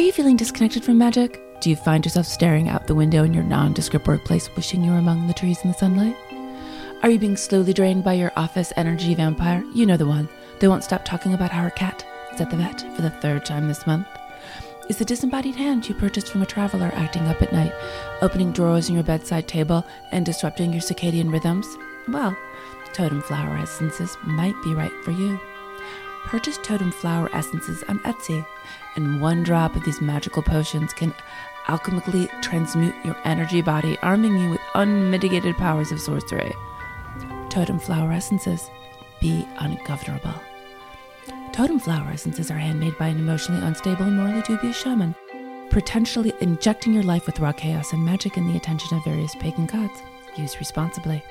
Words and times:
Are 0.00 0.02
you 0.02 0.12
feeling 0.12 0.38
disconnected 0.38 0.82
from 0.82 0.96
magic? 0.96 1.60
Do 1.60 1.68
you 1.68 1.76
find 1.76 2.02
yourself 2.02 2.24
staring 2.24 2.70
out 2.70 2.86
the 2.86 2.94
window 2.94 3.22
in 3.22 3.34
your 3.34 3.42
nondescript 3.42 4.08
workplace, 4.08 4.48
wishing 4.56 4.82
you 4.82 4.92
were 4.92 4.96
among 4.96 5.26
the 5.26 5.34
trees 5.34 5.60
in 5.62 5.70
the 5.70 5.76
sunlight? 5.76 6.16
Are 7.02 7.10
you 7.10 7.18
being 7.18 7.36
slowly 7.36 7.74
drained 7.74 8.02
by 8.02 8.14
your 8.14 8.32
office 8.34 8.72
energy 8.76 9.14
vampire? 9.14 9.62
You 9.74 9.84
know 9.84 9.98
the 9.98 10.06
one. 10.06 10.26
They 10.58 10.68
won't 10.68 10.84
stop 10.84 11.04
talking 11.04 11.34
about 11.34 11.50
how 11.50 11.64
her 11.64 11.70
cat 11.70 12.02
is 12.32 12.40
at 12.40 12.48
the 12.48 12.56
vet 12.56 12.80
for 12.96 13.02
the 13.02 13.10
third 13.10 13.44
time 13.44 13.68
this 13.68 13.86
month. 13.86 14.06
Is 14.88 14.96
the 14.96 15.04
disembodied 15.04 15.56
hand 15.56 15.86
you 15.86 15.94
purchased 15.94 16.28
from 16.28 16.40
a 16.40 16.46
traveler 16.46 16.90
acting 16.94 17.28
up 17.28 17.42
at 17.42 17.52
night, 17.52 17.74
opening 18.22 18.52
drawers 18.52 18.88
in 18.88 18.94
your 18.94 19.04
bedside 19.04 19.48
table 19.48 19.84
and 20.12 20.24
disrupting 20.24 20.72
your 20.72 20.80
circadian 20.80 21.30
rhythms? 21.30 21.66
Well, 22.08 22.34
totem 22.94 23.20
flower 23.20 23.58
essences 23.58 24.16
might 24.24 24.56
be 24.64 24.72
right 24.72 24.92
for 25.04 25.10
you. 25.10 25.38
Purchase 26.30 26.58
totem 26.62 26.92
flower 26.92 27.28
essences 27.34 27.82
on 27.88 27.98
Etsy, 28.00 28.46
and 28.94 29.20
one 29.20 29.42
drop 29.42 29.74
of 29.74 29.84
these 29.84 30.00
magical 30.00 30.44
potions 30.44 30.92
can 30.92 31.12
alchemically 31.66 32.30
transmute 32.40 32.94
your 33.04 33.16
energy 33.24 33.60
body, 33.62 33.98
arming 34.00 34.38
you 34.38 34.50
with 34.50 34.60
unmitigated 34.76 35.56
powers 35.56 35.90
of 35.90 36.00
sorcery. 36.00 36.54
Totem 37.48 37.80
flower 37.80 38.12
essences. 38.12 38.70
Be 39.20 39.44
ungovernable. 39.58 40.40
Totem 41.52 41.80
flower 41.80 42.10
essences 42.12 42.48
are 42.48 42.58
handmade 42.58 42.96
by 42.96 43.08
an 43.08 43.18
emotionally 43.18 43.66
unstable 43.66 44.04
and 44.04 44.16
morally 44.16 44.42
dubious 44.42 44.80
shaman, 44.80 45.16
potentially 45.70 46.32
injecting 46.40 46.94
your 46.94 47.02
life 47.02 47.26
with 47.26 47.40
raw 47.40 47.50
chaos 47.50 47.92
and 47.92 48.04
magic 48.04 48.36
and 48.36 48.48
the 48.48 48.56
attention 48.56 48.96
of 48.96 49.02
various 49.02 49.34
pagan 49.34 49.66
gods. 49.66 50.00
Use 50.36 50.60
responsibly. 50.60 51.24